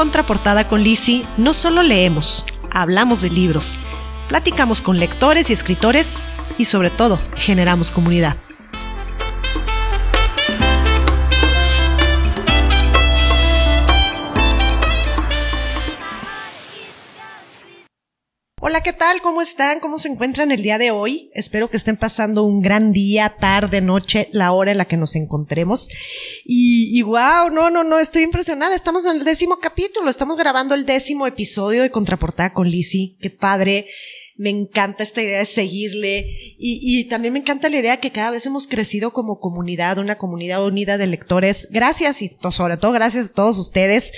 [0.00, 3.76] Contraportada con Lisi no solo leemos, hablamos de libros,
[4.30, 6.24] platicamos con lectores y escritores
[6.56, 8.38] y sobre todo generamos comunidad.
[18.70, 19.20] Hola, ¿qué tal?
[19.20, 19.80] ¿Cómo están?
[19.80, 21.32] ¿Cómo se encuentran el día de hoy?
[21.34, 25.16] Espero que estén pasando un gran día, tarde, noche, la hora en la que nos
[25.16, 25.88] encontremos.
[26.44, 28.76] Y, y wow, no, no, no, estoy impresionada.
[28.76, 33.16] Estamos en el décimo capítulo, estamos grabando el décimo episodio de Contraportada con Lizzie.
[33.20, 33.86] Qué padre
[34.40, 36.20] me encanta esta idea de seguirle
[36.58, 40.16] y, y, también me encanta la idea que cada vez hemos crecido como comunidad, una
[40.16, 41.68] comunidad unida de lectores.
[41.70, 44.12] Gracias y sobre todo gracias a todos ustedes.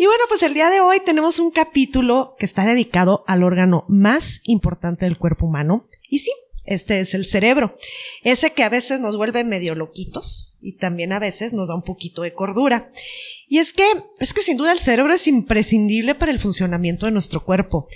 [0.00, 3.84] Y bueno, pues el día de hoy tenemos un capítulo que está dedicado al órgano
[3.86, 5.90] más importante del cuerpo humano.
[6.08, 6.32] Y sí,
[6.64, 7.76] este es el cerebro.
[8.22, 11.82] Ese que a veces nos vuelve medio loquitos y también a veces nos da un
[11.82, 12.90] poquito de cordura.
[13.46, 13.84] Y es que,
[14.20, 17.86] es que sin duda el cerebro es imprescindible para el funcionamiento de nuestro cuerpo.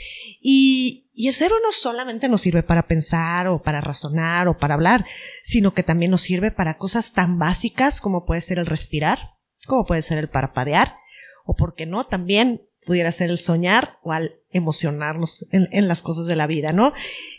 [0.42, 4.74] Y, y el cerebro no solamente nos sirve para pensar o para razonar o para
[4.74, 5.06] hablar,
[5.40, 9.86] sino que también nos sirve para cosas tan básicas como puede ser el respirar, como
[9.86, 10.98] puede ser el parpadear,
[11.44, 16.26] o por qué no, también pudiera ser el soñar o al emocionarnos en, las cosas
[16.26, 16.92] de la vida, ¿no?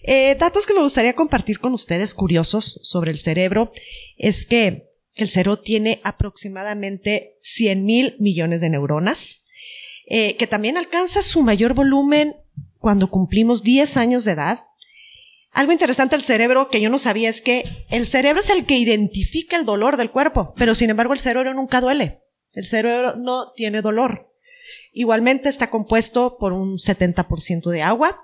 [0.04, 3.72] Eh, datos que me gustaría compartir con ustedes curiosos sobre el cerebro
[4.18, 9.46] es que el cerebro tiene aproximadamente 100 mil millones de neuronas,
[10.08, 12.36] eh, que también alcanza su mayor volumen
[12.80, 14.60] cuando cumplimos 10 años de edad.
[15.52, 18.78] Algo interesante del cerebro que yo no sabía es que el cerebro es el que
[18.78, 22.25] identifica el dolor del cuerpo, pero sin embargo el cerebro nunca duele.
[22.56, 24.32] El cerebro no tiene dolor.
[24.92, 28.22] Igualmente está compuesto por un 70% de agua.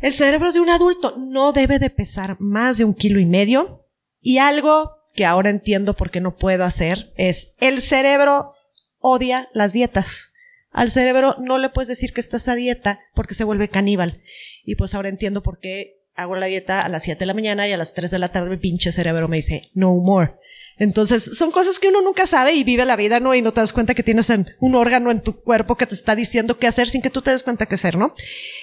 [0.00, 3.86] El cerebro de un adulto no debe de pesar más de un kilo y medio.
[4.20, 8.52] Y algo que ahora entiendo por qué no puedo hacer es el cerebro
[8.98, 10.32] odia las dietas.
[10.70, 14.22] Al cerebro no le puedes decir que estás a dieta porque se vuelve caníbal.
[14.64, 17.66] Y pues ahora entiendo por qué hago la dieta a las 7 de la mañana
[17.66, 20.34] y a las 3 de la tarde mi pinche cerebro me dice no more.
[20.78, 23.34] Entonces, son cosas que uno nunca sabe y vive la vida, ¿no?
[23.34, 24.30] Y no te das cuenta que tienes
[24.60, 27.32] un órgano en tu cuerpo que te está diciendo qué hacer sin que tú te
[27.32, 28.14] des cuenta qué hacer, ¿no?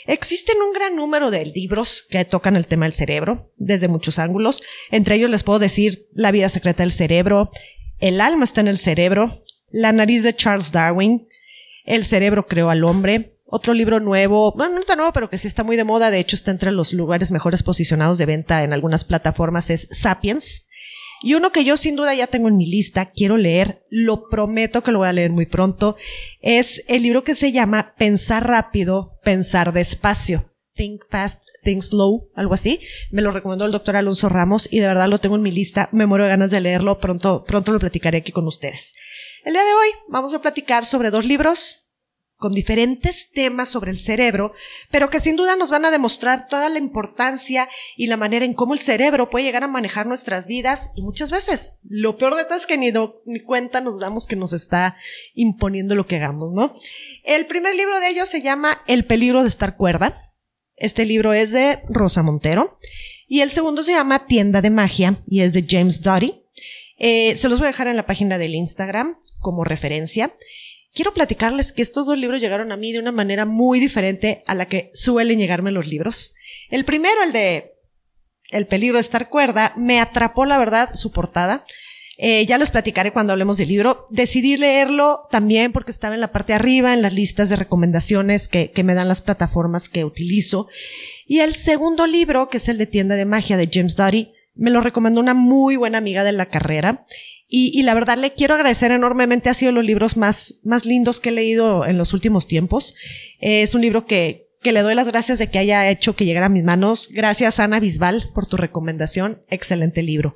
[0.05, 4.61] Existen un gran número de libros que tocan el tema del cerebro desde muchos ángulos.
[4.91, 7.49] Entre ellos les puedo decir La vida secreta del cerebro,
[7.99, 11.27] El alma está en el cerebro, La nariz de Charles Darwin,
[11.83, 15.47] El cerebro creó al hombre, otro libro nuevo, bueno, no tan nuevo, pero que sí
[15.47, 18.73] está muy de moda, de hecho está entre los lugares mejores posicionados de venta en
[18.73, 20.64] algunas plataformas, es Sapiens.
[21.21, 24.83] Y uno que yo sin duda ya tengo en mi lista, quiero leer, lo prometo
[24.83, 25.95] que lo voy a leer muy pronto,
[26.41, 30.51] es el libro que se llama Pensar rápido, pensar despacio.
[30.75, 32.81] Think Fast, Think Slow, algo así.
[33.09, 35.87] Me lo recomendó el doctor Alonso Ramos y de verdad lo tengo en mi lista.
[35.93, 36.99] Me muero de ganas de leerlo.
[36.99, 38.93] Pronto, pronto lo platicaré aquí con ustedes.
[39.45, 41.84] El día de hoy vamos a platicar sobre dos libros
[42.37, 44.53] con diferentes temas sobre el cerebro,
[44.91, 48.53] pero que sin duda nos van a demostrar toda la importancia y la manera en
[48.53, 52.43] cómo el cerebro puede llegar a manejar nuestras vidas y muchas veces lo peor de
[52.43, 52.91] todo es que ni,
[53.25, 54.97] ni cuenta nos damos que nos está
[55.33, 56.73] imponiendo lo que hagamos, ¿no?
[57.23, 60.33] El primer libro de ellos se llama El peligro de estar cuerda.
[60.75, 62.77] Este libro es de Rosa Montero.
[63.27, 66.43] Y el segundo se llama Tienda de Magia y es de James Doty.
[66.97, 70.33] Eh, se los voy a dejar en la página del Instagram como referencia
[70.95, 74.55] quiero platicarles que estos dos libros llegaron a mí de una manera muy diferente a
[74.55, 76.33] la que suelen llegarme los libros.
[76.71, 77.73] El primero, el de
[78.49, 81.65] El peligro de estar cuerda, me atrapó la verdad su portada.
[82.17, 84.07] Eh, ya les platicaré cuando hablemos del libro.
[84.09, 88.47] Decidí leerlo también porque estaba en la parte de arriba, en las listas de recomendaciones
[88.47, 90.67] que, me dan las plataformas que utilizo.
[91.27, 94.71] Y el segundo libro, que es el de Tienda de Magia de James Doty, me
[94.71, 97.05] lo recomendó una muy buena amiga de la carrera.
[97.47, 101.29] Y, la verdad le quiero agradecer enormemente, ha sido los libros más, más lindos que
[101.29, 102.95] he leído en los últimos tiempos.
[103.39, 106.25] Eh, es un libro que, que le doy las gracias de que haya hecho que
[106.25, 107.07] llegara a mis manos.
[107.11, 109.43] Gracias Ana Bisbal por tu recomendación.
[109.47, 110.33] Excelente libro.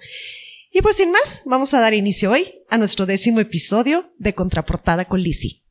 [0.72, 5.06] Y pues sin más, vamos a dar inicio hoy a nuestro décimo episodio de Contraportada
[5.06, 5.64] con Lizzie.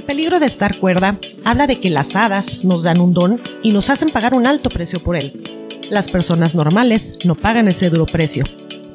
[0.00, 3.70] El peligro de estar cuerda habla de que las hadas nos dan un don y
[3.70, 5.68] nos hacen pagar un alto precio por él.
[5.90, 8.44] Las personas normales no pagan ese duro precio,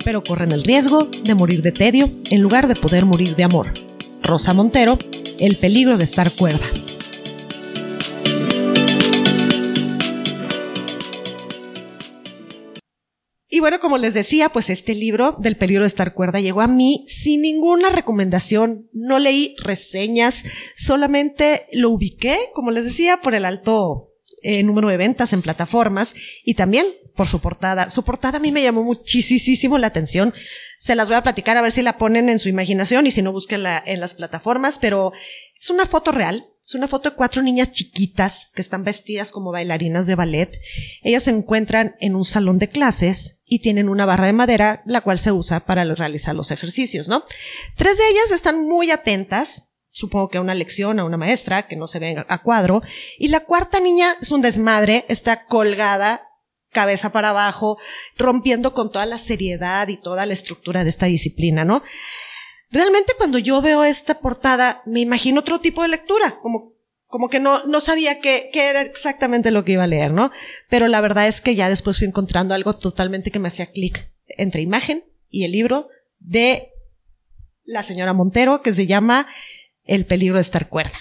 [0.03, 3.71] pero corren el riesgo de morir de tedio en lugar de poder morir de amor.
[4.23, 4.97] Rosa Montero,
[5.37, 6.65] El peligro de estar cuerda.
[13.55, 16.67] Y bueno, como les decía, pues este libro del peligro de estar cuerda llegó a
[16.67, 18.89] mí sin ninguna recomendación.
[18.91, 20.43] No leí reseñas,
[20.75, 24.11] solamente lo ubiqué, como les decía, por el alto
[24.41, 27.89] eh, número de ventas en plataformas y también por su portada.
[27.89, 30.33] Su portada a mí me llamó muchísimo la atención.
[30.77, 33.21] Se las voy a platicar a ver si la ponen en su imaginación y si
[33.21, 35.13] no, búsquenla en las plataformas, pero
[35.59, 36.47] es una foto real.
[36.65, 40.51] Es una foto de cuatro niñas chiquitas que están vestidas como bailarinas de ballet.
[41.03, 45.01] Ellas se encuentran en un salón de clases y tienen una barra de madera, la
[45.01, 47.23] cual se usa para realizar los ejercicios, ¿no?
[47.75, 51.75] Tres de ellas están muy atentas, supongo que a una lección, a una maestra, que
[51.75, 52.81] no se ven a cuadro.
[53.19, 56.23] Y la cuarta niña es un desmadre, está colgada
[56.75, 57.77] cabeza para abajo,
[58.17, 61.81] rompiendo con toda la seriedad y toda la estructura de esta disciplina, ¿no?
[62.69, 66.73] Realmente cuando yo veo esta portada, me imagino otro tipo de lectura, como,
[67.07, 70.31] como que no, no sabía qué, qué era exactamente lo que iba a leer, ¿no?
[70.69, 74.11] Pero la verdad es que ya después fui encontrando algo totalmente que me hacía clic
[74.27, 75.87] entre imagen y el libro
[76.19, 76.73] de
[77.63, 79.27] la señora Montero, que se llama
[79.85, 80.99] El peligro de estar cuerda.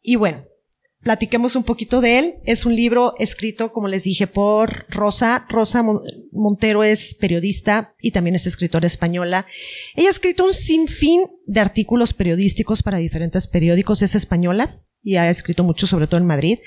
[0.00, 0.44] Y bueno,
[1.06, 2.34] platiquemos un poquito de él.
[2.46, 5.46] Es un libro escrito, como les dije, por Rosa.
[5.48, 5.84] Rosa
[6.32, 9.46] Montero es periodista y también es escritora española.
[9.94, 14.02] Ella ha escrito un sinfín de artículos periodísticos para diferentes periódicos.
[14.02, 16.58] Es española y ha escrito mucho, sobre todo en Madrid.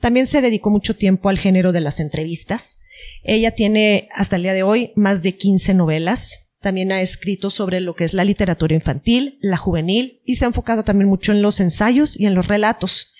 [0.00, 2.80] También se dedicó mucho tiempo al género de las entrevistas.
[3.22, 6.48] Ella tiene hasta el día de hoy más de 15 novelas.
[6.60, 10.48] También ha escrito sobre lo que es la literatura infantil, la juvenil y se ha
[10.48, 13.13] enfocado también mucho en los ensayos y en los relatos.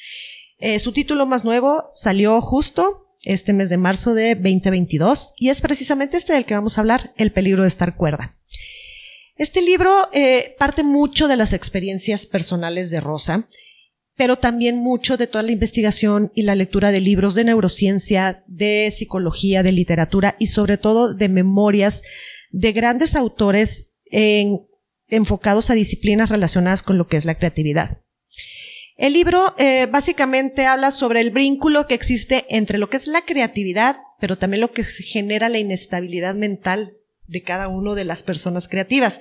[0.59, 5.61] Eh, su título más nuevo salió justo este mes de marzo de 2022 y es
[5.61, 8.37] precisamente este del que vamos a hablar, El peligro de estar cuerda.
[9.37, 13.49] Este libro eh, parte mucho de las experiencias personales de Rosa,
[14.17, 18.93] pero también mucho de toda la investigación y la lectura de libros de neurociencia, de
[18.93, 22.03] psicología, de literatura y sobre todo de memorias
[22.51, 23.91] de grandes autores
[25.09, 28.04] enfocados a disciplinas relacionadas con lo que es la creatividad.
[28.97, 33.25] El libro eh, básicamente habla sobre el vínculo que existe entre lo que es la
[33.25, 36.97] creatividad, pero también lo que genera la inestabilidad mental
[37.27, 39.21] de cada una de las personas creativas.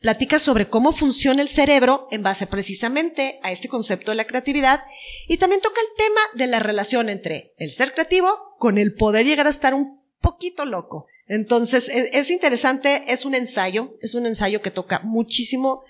[0.00, 4.84] Platica sobre cómo funciona el cerebro en base precisamente a este concepto de la creatividad
[5.28, 9.26] y también toca el tema de la relación entre el ser creativo con el poder
[9.26, 11.06] llegar a estar un poquito loco.
[11.26, 15.82] Entonces, es, es interesante, es un ensayo, es un ensayo que toca muchísimo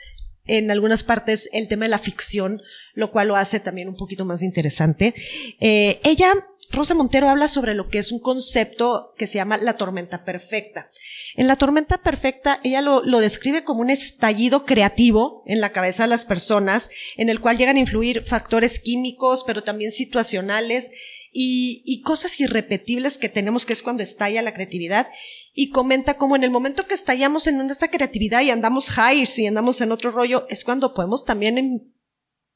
[0.46, 2.60] en algunas partes el tema de la ficción,
[3.00, 5.14] lo cual lo hace también un poquito más interesante.
[5.58, 6.32] Eh, ella,
[6.70, 10.88] Rosa Montero, habla sobre lo que es un concepto que se llama la tormenta perfecta.
[11.35, 16.05] En la tormenta perfecta, ella lo, lo describe como un estallido creativo en la cabeza
[16.05, 20.93] de las personas, en el cual llegan a influir factores químicos, pero también situacionales,
[21.32, 25.08] y, y, cosas irrepetibles que tenemos, que es cuando estalla la creatividad.
[25.52, 29.47] Y comenta como en el momento que estallamos en nuestra creatividad y andamos high y
[29.47, 31.93] andamos en otro rollo, es cuando podemos también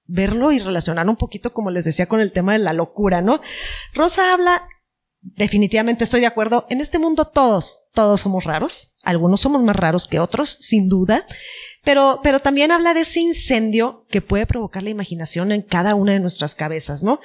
[0.07, 3.41] verlo y relacionar un poquito, como les decía, con el tema de la locura, ¿no?
[3.95, 4.69] Rosa habla,
[5.21, 10.07] definitivamente estoy de acuerdo, en este mundo todos, todos somos raros, algunos somos más raros
[10.07, 11.27] que otros, sin duda,
[11.83, 16.13] pero, pero también habla de ese incendio que puede provocar la imaginación en cada una
[16.13, 17.21] de nuestras cabezas, ¿no?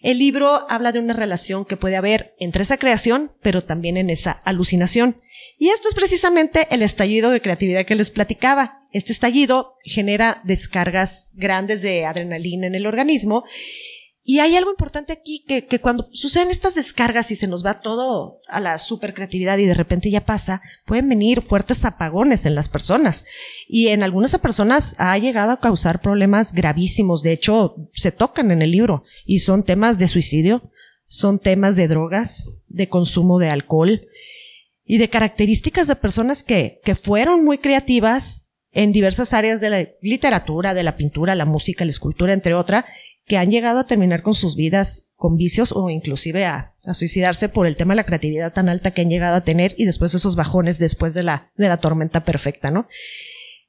[0.00, 4.10] El libro habla de una relación que puede haber entre esa creación, pero también en
[4.10, 5.20] esa alucinación.
[5.58, 8.86] Y esto es precisamente el estallido de creatividad que les platicaba.
[8.92, 13.44] Este estallido genera descargas grandes de adrenalina en el organismo.
[14.22, 17.80] Y hay algo importante aquí que, que cuando suceden estas descargas y se nos va
[17.80, 22.54] todo a la super creatividad y de repente ya pasa, pueden venir fuertes apagones en
[22.54, 23.24] las personas.
[23.66, 27.22] Y en algunas personas ha llegado a causar problemas gravísimos.
[27.22, 30.70] De hecho, se tocan en el libro y son temas de suicidio,
[31.06, 34.08] son temas de drogas, de consumo de alcohol,
[34.88, 39.86] y de características de personas que, que fueron muy creativas en diversas áreas de la
[40.00, 42.86] literatura, de la pintura, la música, la escultura, entre otras,
[43.26, 47.50] que han llegado a terminar con sus vidas con vicios o inclusive a, a, suicidarse
[47.50, 50.14] por el tema de la creatividad tan alta que han llegado a tener y después
[50.14, 52.88] esos bajones después de la, de la tormenta perfecta, ¿no?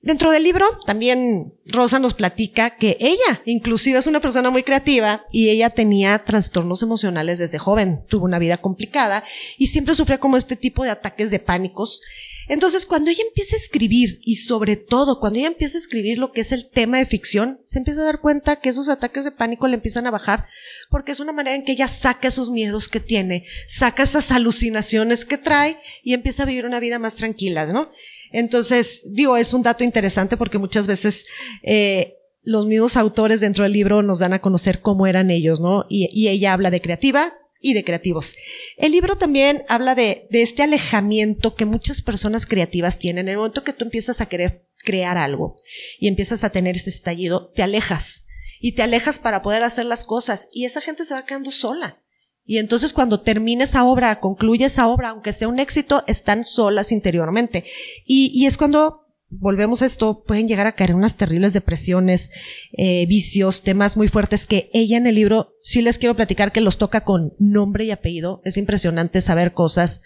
[0.02, 5.26] Dentro del libro también Rosa nos platica que ella inclusive es una persona muy creativa
[5.30, 9.26] y ella tenía trastornos emocionales desde joven, tuvo una vida complicada
[9.58, 12.02] y siempre sufría como este tipo de ataques de pánicos.
[12.48, 16.32] Entonces cuando ella empieza a escribir y sobre todo cuando ella empieza a escribir lo
[16.32, 19.32] que es el tema de ficción, se empieza a dar cuenta que esos ataques de
[19.32, 20.48] pánico le empiezan a bajar
[20.90, 25.26] porque es una manera en que ella saca esos miedos que tiene, saca esas alucinaciones
[25.26, 27.92] que trae y empieza a vivir una vida más tranquila, ¿no?
[28.32, 31.26] Entonces, digo, es un dato interesante porque muchas veces
[31.64, 35.86] eh, los mismos autores dentro del libro nos dan a conocer cómo eran ellos, ¿no?
[35.90, 38.36] Y, y ella habla de creativa y de creativos.
[38.78, 43.28] El libro también habla de, de este alejamiento que muchas personas creativas tienen.
[43.28, 45.56] En el momento que tú empiezas a querer crear algo
[46.00, 48.26] y empiezas a tener ese estallido, te alejas
[48.62, 52.02] y te alejas para poder hacer las cosas y esa gente se va quedando sola
[52.50, 56.92] Y entonces cuando termine esa obra, concluye esa obra, aunque sea un éxito, están solas
[56.92, 57.66] interiormente.
[58.08, 62.32] Y, es cuando volvemos a esto, pueden llegar a caer unas terribles depresiones,
[62.72, 66.62] eh, vicios, temas muy fuertes que ella en el libro sí les quiero platicar que
[66.62, 68.42] los toca con nombre y apellido.
[68.44, 70.02] Es impresionante saber cosas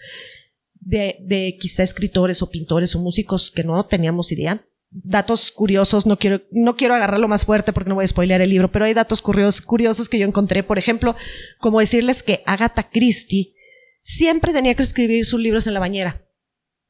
[0.74, 4.66] de, de quizá escritores o pintores o músicos que no teníamos idea.
[4.96, 8.50] Datos curiosos, no quiero, no quiero agarrarlo más fuerte porque no voy a spoilear el
[8.50, 10.62] libro, pero hay datos curiosos, curiosos que yo encontré.
[10.62, 11.16] Por ejemplo,
[11.58, 13.54] como decirles que Agatha Christie
[14.00, 16.24] siempre tenía que escribir sus libros en la bañera.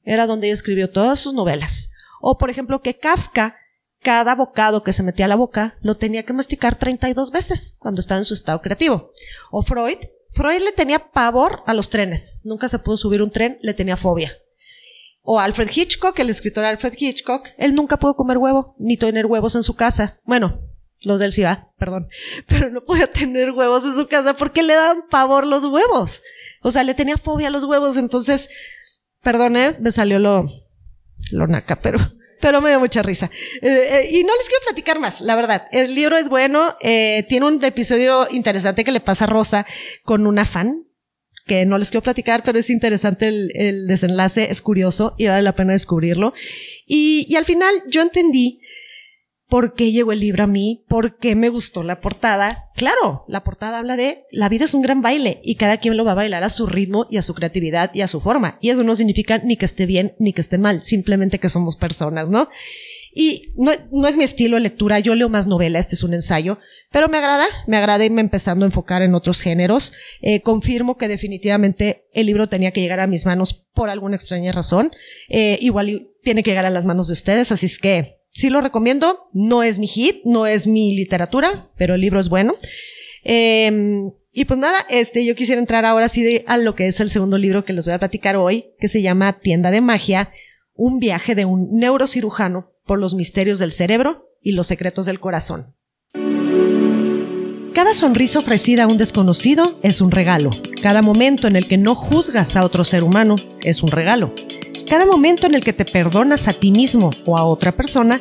[0.03, 1.91] Era donde ella escribió todas sus novelas
[2.27, 3.59] o, por ejemplo, que Kafka,
[4.01, 8.01] cada bocado que se metía a la boca, lo tenía que masticar 32 veces cuando
[8.01, 9.13] estaba en su estado creativo.
[9.51, 9.99] O Freud,
[10.33, 12.41] Freud le tenía pavor a los trenes.
[12.43, 14.39] Nunca se pudo subir un tren, le tenía fobia.
[15.27, 19.55] O Alfred Hitchcock, el escritor Alfred Hitchcock, él nunca pudo comer huevo, ni tener huevos
[19.55, 20.21] en su casa.
[20.25, 20.61] Bueno,
[21.01, 22.09] los del SIVA, perdón.
[22.47, 26.23] Pero no podía tener huevos en su casa porque le daban pavor los huevos.
[26.63, 27.97] O sea, le tenía fobia a los huevos.
[27.97, 28.51] Entonces,
[29.23, 30.45] perdone, me salió lo,
[31.31, 31.99] lo naca, pero,
[32.41, 33.31] pero me dio mucha risa.
[33.63, 35.69] Eh, eh, y no les quiero platicar más, la verdad.
[35.73, 39.67] El libro es bueno, eh, tiene un episodio interesante que le pasa a Rosa
[40.05, 40.85] con una fan,
[41.45, 45.43] que no les quiero platicar, pero es interesante el, el desenlace, es curioso y vale
[45.43, 46.33] la pena descubrirlo.
[46.87, 48.61] Y, y al final yo entendí
[49.49, 52.71] por qué llegó el libro a mí, por qué me gustó la portada.
[52.75, 56.05] Claro, la portada habla de la vida es un gran baile y cada quien lo
[56.05, 58.59] va a bailar a su ritmo y a su creatividad y a su forma.
[58.61, 61.77] Y eso no significa ni que esté bien ni que esté mal, simplemente que somos
[61.77, 62.49] personas, ¿no?
[63.15, 66.15] Y no, no es mi estilo de lectura, yo leo más novela, este es un
[66.15, 66.59] ensayo,
[66.95, 69.93] pero me agrada, me agrada irme empezando a enfocar en otros géneros.
[70.23, 74.53] Eh, confirmo que definitivamente el libro tenía que llegar a mis manos por alguna extraña
[74.53, 74.93] razón.
[75.29, 78.61] Eh, igual tiene que llegar a las manos de ustedes, así es que sí lo
[78.61, 79.29] recomiendo.
[79.33, 82.55] No es mi hit, no es mi literatura, pero el libro es bueno.
[83.25, 87.11] Em, y pues nada, este, yo quisiera entrar ahora sí a lo que es el
[87.11, 90.31] segundo libro que les voy a platicar hoy, que se llama Tienda de Magia,
[90.75, 95.75] un viaje de un neurocirujano por los misterios del cerebro y los secretos del corazón.
[97.75, 100.51] Cada sonrisa ofrecida a un desconocido es un regalo.
[100.81, 104.33] Cada momento en el que no juzgas a otro ser humano es un regalo.
[104.89, 108.21] Cada momento en el que te perdonas a ti mismo o a otra persona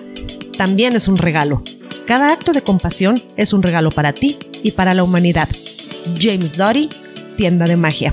[0.58, 1.62] también es un regalo.
[2.08, 5.48] Cada acto de compasión es un regalo para ti y para la humanidad.
[6.20, 6.90] James Doty,
[7.38, 8.12] Tienda de Magia.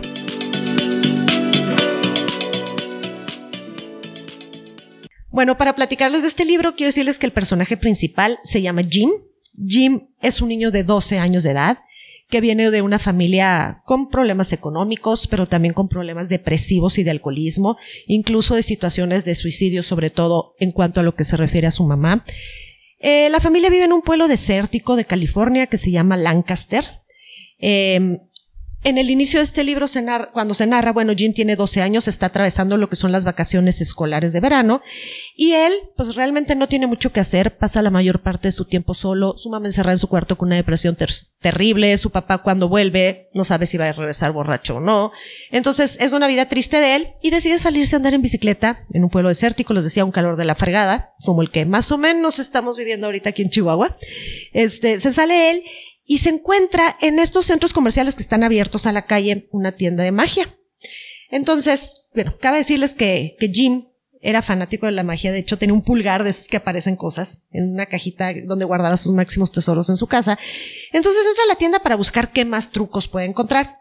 [5.31, 9.11] Bueno, para platicarles de este libro, quiero decirles que el personaje principal se llama Jim.
[9.57, 11.79] Jim es un niño de 12 años de edad
[12.29, 17.11] que viene de una familia con problemas económicos, pero también con problemas depresivos y de
[17.11, 17.77] alcoholismo,
[18.07, 21.73] incluso de situaciones de suicidio, sobre todo en cuanto a lo que se refiere a
[21.73, 22.25] su mamá.
[23.01, 26.85] Eh, la familia vive en un pueblo desértico de California que se llama Lancaster.
[27.59, 28.21] Eh,
[28.83, 31.83] en el inicio de este libro, se narra, cuando se narra, bueno, Jim tiene 12
[31.83, 34.81] años, está atravesando lo que son las vacaciones escolares de verano,
[35.37, 38.65] y él, pues realmente no tiene mucho que hacer, pasa la mayor parte de su
[38.65, 40.97] tiempo solo, su mamá encerrada en su cuarto con una depresión
[41.41, 45.13] terrible, su papá cuando vuelve no sabe si va a regresar borracho o no.
[45.51, 49.05] Entonces, es una vida triste de él, y decide salirse a andar en bicicleta en
[49.05, 51.99] un pueblo desértico, les decía, un calor de la fregada, como el que más o
[51.99, 53.97] menos estamos viviendo ahorita aquí en Chihuahua.
[54.53, 55.63] Este, se sale él,
[56.11, 60.03] y se encuentra en estos centros comerciales que están abiertos a la calle una tienda
[60.03, 60.59] de magia.
[61.31, 63.85] Entonces, bueno, cabe decirles que, que Jim
[64.21, 67.45] era fanático de la magia, de hecho tenía un pulgar de esos que aparecen cosas
[67.53, 70.37] en una cajita donde guardaba sus máximos tesoros en su casa.
[70.93, 73.79] Entonces entra a la tienda para buscar qué más trucos puede encontrar.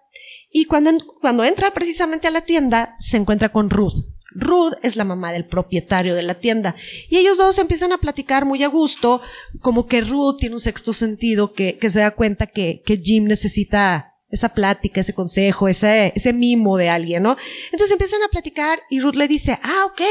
[0.52, 5.04] Y cuando, cuando entra precisamente a la tienda, se encuentra con Ruth, Ruth es la
[5.04, 6.76] mamá del propietario de la tienda.
[7.10, 9.22] Y ellos dos empiezan a platicar muy a gusto,
[9.62, 13.26] como que Ruth tiene un sexto sentido, que, que se da cuenta que, que Jim
[13.26, 17.38] necesita esa plática, ese consejo, ese, ese mimo de alguien, ¿no?
[17.72, 20.02] Entonces empiezan a platicar y Ruth le dice, ah, ok,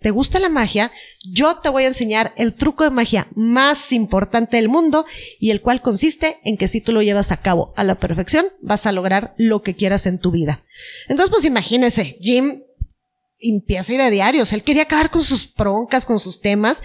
[0.00, 0.90] ¿te gusta la magia?
[1.30, 5.06] Yo te voy a enseñar el truco de magia más importante del mundo
[5.38, 8.46] y el cual consiste en que si tú lo llevas a cabo a la perfección,
[8.60, 10.64] vas a lograr lo que quieras en tu vida.
[11.08, 12.62] Entonces, pues imagínense, Jim
[13.40, 14.52] empieza a ir a diarios.
[14.52, 16.82] Él quería acabar con sus broncas, con sus temas.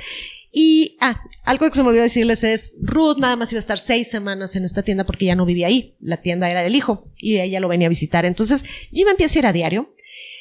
[0.52, 3.80] Y, ah, algo que se me olvidó decirles es, Ruth nada más iba a estar
[3.80, 5.96] seis semanas en esta tienda porque ya no vivía ahí.
[6.00, 8.24] La tienda era del hijo y ella lo venía a visitar.
[8.26, 9.90] Entonces, Jim empieza a ir a diario,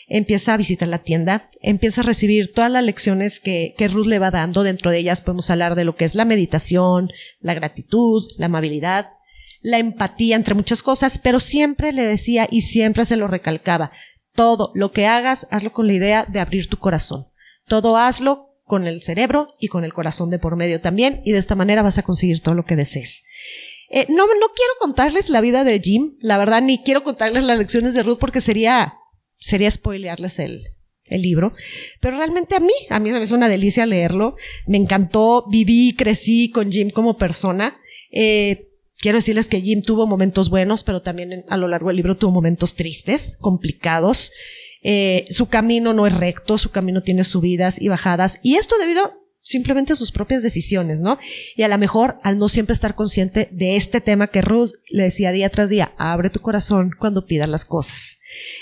[0.09, 4.19] empieza a visitar la tienda, empieza a recibir todas las lecciones que, que Ruth le
[4.19, 4.65] va dando.
[4.65, 9.13] Dentro de ellas podemos hablar de lo que es la meditación, la gratitud, la amabilidad,
[9.63, 13.93] la empatía, entre muchas cosas, pero siempre le decía y siempre se lo recalcaba,
[14.35, 17.27] todo lo que hagas, hazlo con la idea de abrir tu corazón.
[17.67, 21.39] Todo hazlo con el cerebro y con el corazón de por medio también, y de
[21.39, 23.25] esta manera vas a conseguir todo lo que desees.
[23.91, 27.59] Eh, no, no quiero contarles la vida de Jim, la verdad, ni quiero contarles las
[27.59, 28.95] lecciones de Ruth porque sería,
[29.37, 30.63] sería spoilearles el,
[31.05, 31.53] el libro.
[32.01, 34.37] Pero realmente a mí, a mí me es una delicia leerlo.
[34.67, 37.77] Me encantó, viví, crecí con Jim como persona.
[38.11, 38.72] Eh,
[39.03, 42.31] quiero decirles que Jim tuvo momentos buenos, pero también a lo largo del libro tuvo
[42.31, 44.33] momentos tristes, complicados.
[44.83, 48.39] Eh, su camino no es recto, su camino tiene subidas y bajadas.
[48.43, 51.19] Y esto debido simplemente a sus propias decisiones, ¿no?
[51.57, 55.03] Y a lo mejor al no siempre estar consciente de este tema que Ruth le
[55.03, 58.21] decía día tras día, abre tu corazón cuando pidas las cosas.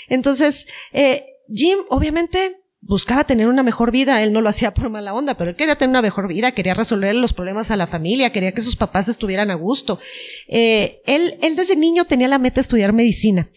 [0.09, 5.13] Entonces, eh, Jim obviamente buscaba tener una mejor vida, él no lo hacía por mala
[5.13, 8.33] onda, pero él quería tener una mejor vida, quería resolver los problemas a la familia,
[8.33, 9.99] quería que sus papás estuvieran a gusto.
[10.47, 13.49] Eh, él, él desde niño tenía la meta de estudiar medicina.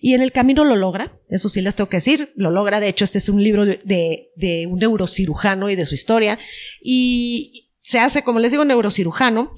[0.00, 2.88] Y en el camino lo logra, eso sí les tengo que decir, lo logra, de
[2.88, 6.38] hecho este es un libro de, de, un neurocirujano y de su historia,
[6.82, 9.54] y se hace, como les digo, neurocirujano,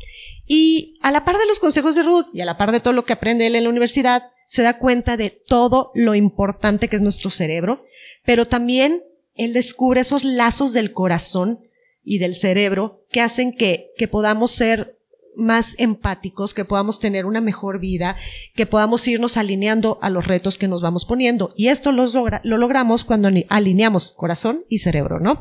[0.47, 2.93] y a la par de los consejos de Ruth y a la par de todo
[2.93, 6.97] lo que aprende él en la universidad, se da cuenta de todo lo importante que
[6.97, 7.85] es nuestro cerebro,
[8.25, 9.03] pero también
[9.35, 11.61] él descubre esos lazos del corazón
[12.05, 14.97] y del cerebro que hacen que, que podamos ser
[15.37, 18.17] más empáticos, que podamos tener una mejor vida,
[18.55, 21.53] que podamos irnos alineando a los retos que nos vamos poniendo.
[21.57, 22.07] Y esto lo,
[22.43, 25.41] lo logramos cuando alineamos corazón y cerebro, ¿no?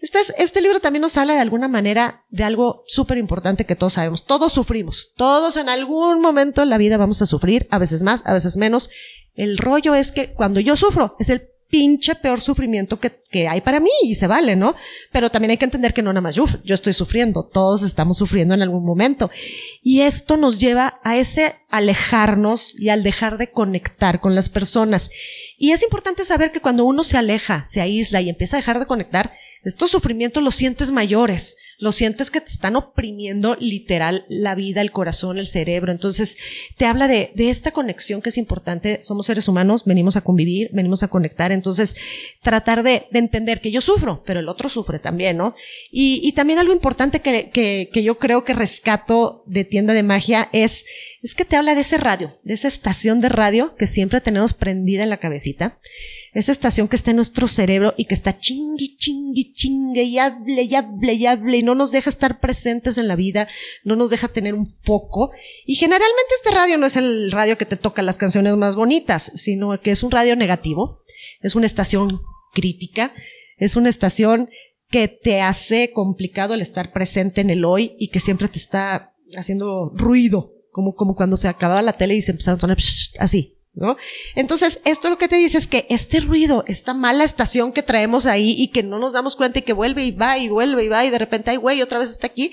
[0.00, 3.94] Este, este libro también nos habla de alguna manera de algo súper importante que todos
[3.94, 4.24] sabemos.
[4.24, 5.12] Todos sufrimos.
[5.16, 8.56] Todos en algún momento en la vida vamos a sufrir, a veces más, a veces
[8.56, 8.90] menos.
[9.34, 13.60] El rollo es que cuando yo sufro es el pinche peor sufrimiento que, que, hay
[13.60, 14.74] para mí y se vale, ¿no?
[15.12, 18.16] Pero también hay que entender que no nada más yo, yo estoy sufriendo, todos estamos
[18.16, 19.30] sufriendo en algún momento.
[19.82, 25.10] Y esto nos lleva a ese alejarnos y al dejar de conectar con las personas.
[25.58, 28.78] Y es importante saber que cuando uno se aleja, se aísla y empieza a dejar
[28.78, 29.32] de conectar,
[29.64, 34.90] estos sufrimientos los sientes mayores, los sientes que te están oprimiendo literal la vida, el
[34.90, 35.92] corazón, el cerebro.
[35.92, 36.36] Entonces,
[36.76, 39.00] te habla de, de esta conexión que es importante.
[39.02, 41.52] Somos seres humanos, venimos a convivir, venimos a conectar.
[41.52, 41.96] Entonces,
[42.42, 45.54] tratar de, de entender que yo sufro, pero el otro sufre también, ¿no?
[45.90, 50.02] Y, y también algo importante que, que, que yo creo que rescato de tienda de
[50.02, 50.84] magia es
[51.22, 54.54] es que te habla de ese radio, de esa estación de radio que siempre tenemos
[54.54, 55.78] prendida en la cabecita,
[56.38, 60.62] esa estación que está en nuestro cerebro y que está chingui, chingui, chingue y hable
[60.62, 63.48] y hable y hable y no nos deja estar presentes en la vida,
[63.82, 65.32] no nos deja tener un poco.
[65.66, 69.32] Y generalmente este radio no es el radio que te toca las canciones más bonitas,
[69.34, 71.02] sino que es un radio negativo,
[71.40, 72.20] es una estación
[72.54, 73.12] crítica,
[73.56, 74.48] es una estación
[74.90, 79.12] que te hace complicado el estar presente en el hoy y que siempre te está
[79.36, 82.78] haciendo ruido como, como cuando se acababa la tele y se empezaron a sonar
[83.18, 83.96] así, ¿no?
[84.34, 88.26] Entonces, esto lo que te dice es que este ruido, esta mala estación que traemos
[88.26, 90.88] ahí y que no nos damos cuenta y que vuelve y va y vuelve y
[90.88, 92.52] va y de repente, ay, güey, otra vez está aquí,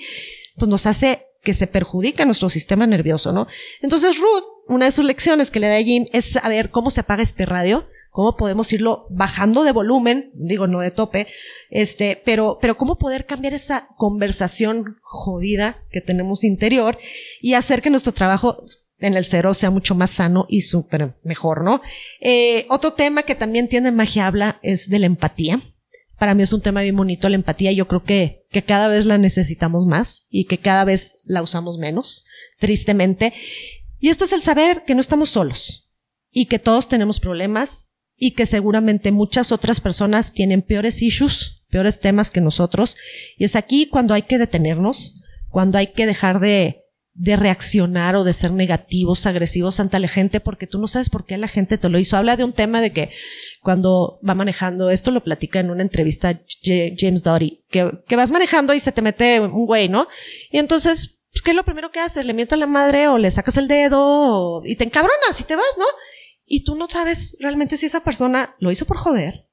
[0.56, 3.46] pues nos hace que se perjudica nuestro sistema nervioso, ¿no?
[3.80, 7.22] Entonces, Ruth, una de sus lecciones que le da Jim es saber cómo se apaga
[7.22, 11.28] este radio, cómo podemos irlo bajando de volumen, digo, no de tope,
[11.70, 16.98] este, pero, pero cómo poder cambiar esa conversación jodida que tenemos interior
[17.40, 18.64] y hacer que nuestro trabajo
[18.98, 21.82] en el cero sea mucho más sano y súper mejor, ¿no?
[22.20, 25.60] Eh, otro tema que también tiene magia habla es de la empatía.
[26.18, 27.72] Para mí es un tema bien bonito la empatía.
[27.72, 31.78] Yo creo que, que cada vez la necesitamos más y que cada vez la usamos
[31.78, 32.24] menos,
[32.58, 33.34] tristemente.
[33.98, 35.90] Y esto es el saber que no estamos solos
[36.30, 42.00] y que todos tenemos problemas y que seguramente muchas otras personas tienen peores issues, peores
[42.00, 42.96] temas que nosotros.
[43.36, 46.85] Y es aquí cuando hay que detenernos, cuando hay que dejar de,
[47.16, 51.24] de reaccionar o de ser negativos, agresivos ante la gente, porque tú no sabes por
[51.24, 52.16] qué la gente te lo hizo.
[52.16, 53.10] Habla de un tema de que
[53.62, 58.74] cuando va manejando, esto lo platica en una entrevista James Doty, que, que vas manejando
[58.74, 60.08] y se te mete un güey, ¿no?
[60.50, 62.26] Y entonces, pues, ¿qué es lo primero que haces?
[62.26, 65.74] ¿Le mientas la madre o le sacas el dedo y te encabronas y te vas,
[65.78, 65.86] ¿no?
[66.46, 69.45] y tú no sabes realmente si esa persona lo hizo por joder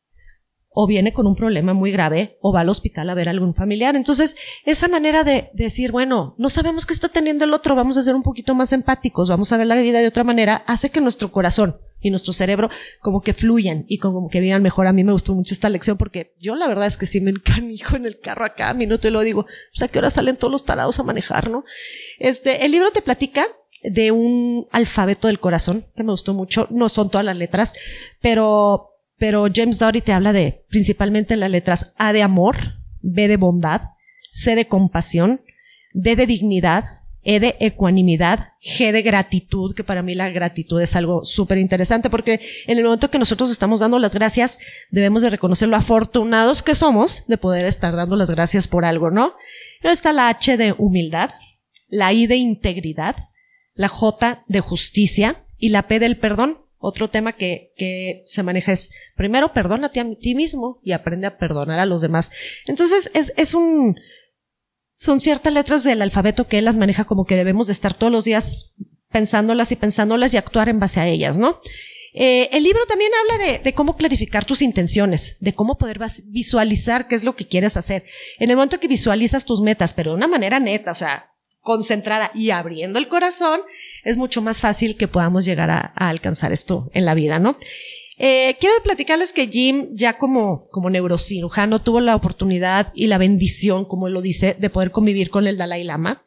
[0.73, 3.53] o viene con un problema muy grave o va al hospital a ver a algún
[3.53, 3.95] familiar.
[3.95, 8.03] Entonces, esa manera de, decir, bueno, no sabemos qué está teniendo el otro, vamos a
[8.03, 11.01] ser un poquito más empáticos, vamos a ver la vida de otra manera, hace que
[11.01, 12.69] nuestro corazón y nuestro cerebro
[13.01, 14.87] como que fluyan y como que vivan mejor.
[14.87, 17.31] A mí me gustó mucho esta lección porque yo la verdad es que sí me
[17.31, 20.35] encanijo en el carro a cada minuto y lo digo, o sea, ¿qué hora salen
[20.35, 21.63] todos los tarados a manejar, no?
[22.19, 23.45] Este, el libro te platica
[23.83, 26.67] de un alfabeto del corazón, que me gustó mucho.
[26.69, 27.73] No son todas las letras,
[28.21, 28.92] pero,
[29.23, 32.57] pero James Dory te habla de principalmente las letras A de amor,
[32.99, 33.91] B de bondad,
[34.31, 35.39] C de compasión,
[35.93, 40.97] D de dignidad, E de ecuanimidad, G de gratitud, que para mí la gratitud es
[40.97, 44.59] algo súper interesante porque en el momento que nosotros estamos dando las gracias,
[44.91, 49.09] debemos de reconocer lo afortunados que somos de poder estar dando las gracias por algo,
[49.09, 49.35] ¿no?
[49.83, 51.29] Luego está la H de humildad,
[51.87, 53.15] la I de integridad,
[53.73, 56.62] la J de justicia y la P del perdón.
[56.85, 61.37] Otro tema que, que se maneja es, primero, perdónate a ti mismo y aprende a
[61.37, 62.29] perdonar a los demás.
[62.65, 63.95] Entonces, es, es un,
[64.91, 68.11] son ciertas letras del alfabeto que él las maneja como que debemos de estar todos
[68.11, 68.73] los días
[69.09, 71.61] pensándolas y pensándolas y actuar en base a ellas, ¿no?
[72.13, 77.07] Eh, el libro también habla de, de, cómo clarificar tus intenciones, de cómo poder visualizar
[77.07, 78.03] qué es lo que quieres hacer.
[78.39, 81.32] En el momento que visualizas tus metas, pero de una manera neta, o sea,
[81.63, 83.61] concentrada y abriendo el corazón,
[84.03, 87.57] es mucho más fácil que podamos llegar a, alcanzar esto en la vida, ¿no?
[88.17, 93.85] Eh, quiero platicarles que Jim, ya como, como neurocirujano, tuvo la oportunidad y la bendición,
[93.85, 96.23] como él lo dice, de poder convivir con el Dalai Lama.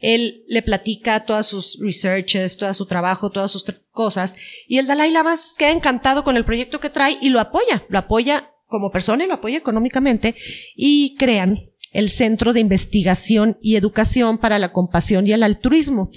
[0.00, 5.12] Él le platica todas sus researches, todo su trabajo, todas sus cosas, y el Dalai
[5.12, 9.24] Lama queda encantado con el proyecto que trae y lo apoya, lo apoya como persona
[9.24, 10.34] y lo apoya económicamente,
[10.74, 11.58] y crean
[11.98, 16.10] el Centro de Investigación y Educación para la Compasión y el Altruismo.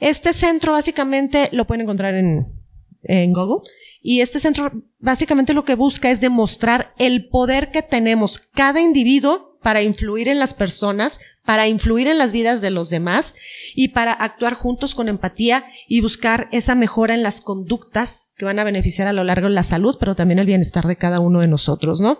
[0.00, 2.54] Este centro básicamente lo pueden encontrar en,
[3.34, 3.70] Google.
[4.00, 9.58] Y este centro básicamente lo que busca es demostrar el poder que tenemos cada individuo
[9.62, 13.34] para influir en las personas, para influir en las vidas de los demás
[13.74, 18.58] y para actuar juntos con empatía y buscar esa mejora en las conductas que van
[18.58, 21.40] a beneficiar a lo largo de la salud, pero también el bienestar de cada uno
[21.40, 22.18] de nosotros, ¿no?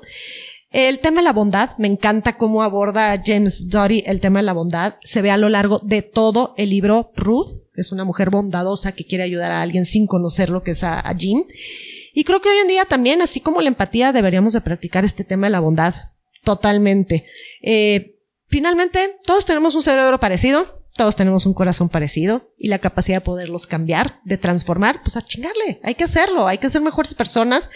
[0.70, 4.52] El tema de la bondad, me encanta cómo aborda James Doty el tema de la
[4.52, 4.96] bondad.
[5.02, 9.04] Se ve a lo largo de todo el libro Ruth, es una mujer bondadosa que
[9.04, 11.44] quiere ayudar a alguien sin conocer lo que es a, Jim.
[12.14, 15.24] Y creo que hoy en día también, así como la empatía, deberíamos de practicar este
[15.24, 15.94] tema de la bondad.
[16.42, 17.26] Totalmente.
[17.62, 18.16] Eh,
[18.48, 23.24] finalmente, todos tenemos un cerebro parecido, todos tenemos un corazón parecido y la capacidad de
[23.24, 27.70] poderlos cambiar, de transformar, pues a chingarle, hay que hacerlo, hay que ser mejores personas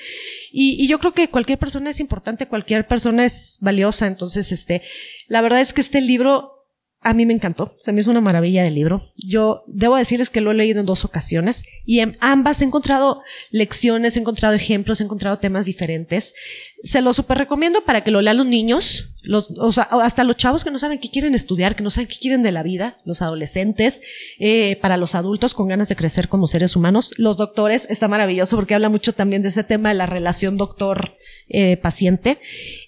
[0.52, 4.06] y, y, yo creo que cualquier persona es importante, cualquier persona es valiosa.
[4.08, 4.82] Entonces, este,
[5.28, 6.59] la verdad es que este libro
[7.02, 9.10] a mí me encantó, se me hizo una maravilla del libro.
[9.16, 13.22] Yo debo decirles que lo he leído en dos ocasiones y en ambas he encontrado
[13.50, 16.34] lecciones, he encontrado ejemplos, he encontrado temas diferentes.
[16.82, 20.36] Se lo super recomiendo para que lo lean los niños, los, o sea, hasta los
[20.36, 22.98] chavos que no saben qué quieren estudiar, que no saben qué quieren de la vida,
[23.06, 24.02] los adolescentes,
[24.38, 27.12] eh, para los adultos con ganas de crecer como seres humanos.
[27.16, 31.16] Los doctores, está maravilloso porque habla mucho también de ese tema de la relación doctor
[31.52, 32.38] eh, paciente.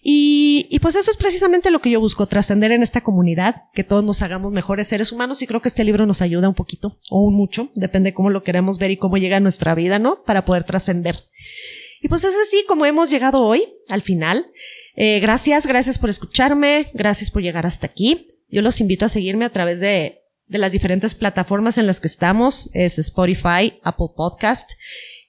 [0.03, 3.83] Y, y, pues eso es precisamente lo que yo busco, trascender en esta comunidad, que
[3.83, 6.97] todos nos hagamos mejores seres humanos y creo que este libro nos ayuda un poquito
[7.11, 10.23] o un mucho, depende cómo lo queremos ver y cómo llega a nuestra vida, ¿no?
[10.23, 11.17] Para poder trascender.
[12.03, 14.47] Y pues es así como hemos llegado hoy, al final.
[14.95, 18.27] Eh, gracias, gracias por escucharme, gracias por llegar hasta aquí.
[18.49, 22.07] Yo los invito a seguirme a través de, de las diferentes plataformas en las que
[22.07, 24.71] estamos, es Spotify, Apple Podcast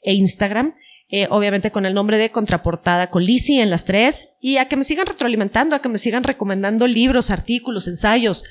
[0.03, 0.75] e Instagram.
[1.15, 4.75] Eh, obviamente con el nombre de Contraportada con Lizzie en las tres, y a que
[4.75, 8.43] me sigan retroalimentando, a que me sigan recomendando libros, artículos, ensayos.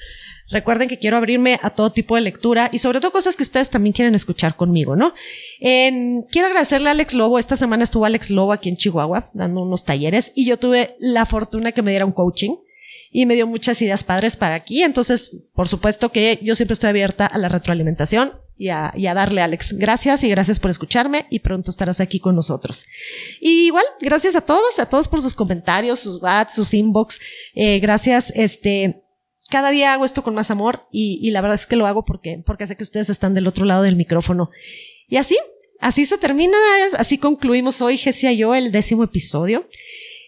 [0.48, 3.68] Recuerden que quiero abrirme a todo tipo de lectura y sobre todo cosas que ustedes
[3.68, 5.12] también quieren escuchar conmigo, ¿no?
[5.58, 7.40] quiero agradecerle a Alex Lobo.
[7.40, 11.26] Esta semana estuvo Alex Lobo aquí en Chihuahua dando unos talleres y yo tuve la
[11.26, 12.54] fortuna que me diera un coaching
[13.12, 14.82] y me dio muchas ideas padres para aquí.
[14.82, 19.14] Entonces, por supuesto que yo siempre estoy abierta a la retroalimentación y a, y a,
[19.14, 19.74] darle, Alex.
[19.76, 22.86] Gracias y gracias por escucharme y pronto estarás aquí con nosotros.
[23.40, 27.20] Y igual, gracias a todos, a todos por sus comentarios, sus WhatsApp, sus inbox.
[27.54, 29.02] Eh, gracias, este,
[29.50, 32.42] cada día hago esto con más amor y, la verdad es que lo hago porque,
[32.46, 34.48] porque sé que ustedes están del otro lado del micrófono.
[35.06, 35.36] Y así,
[35.80, 36.56] así se termina,
[36.96, 39.68] así concluimos hoy, Jessia y yo, el décimo episodio.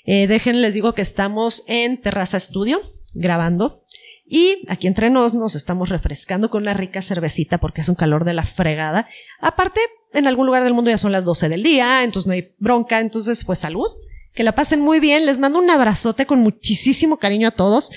[0.05, 2.81] Eh, dejen, les digo que estamos en Terraza Estudio
[3.15, 3.85] grabando.
[4.27, 8.25] Y aquí entre nos nos estamos refrescando con una rica cervecita porque es un calor
[8.25, 9.09] de la fregada.
[9.41, 9.81] Aparte,
[10.13, 13.01] en algún lugar del mundo ya son las 12 del día, entonces no hay bronca,
[13.01, 13.87] entonces pues salud.
[14.33, 15.27] Que la pasen muy bien.
[15.27, 17.91] Les mando un abrazote con muchísimo cariño a todos.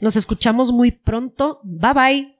[0.00, 1.60] Nos escuchamos muy pronto.
[1.64, 2.36] Bye bye.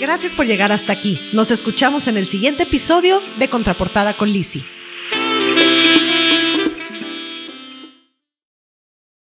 [0.00, 1.20] Gracias por llegar hasta aquí.
[1.32, 4.64] Nos escuchamos en el siguiente episodio de Contraportada con Lizzie.